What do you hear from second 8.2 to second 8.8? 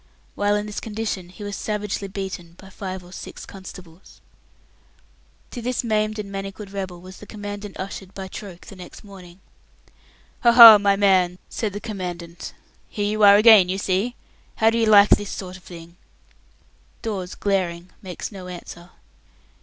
Troke the